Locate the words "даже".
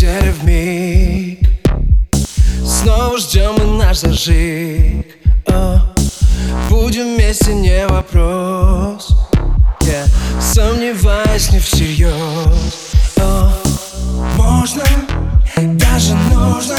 15.56-16.14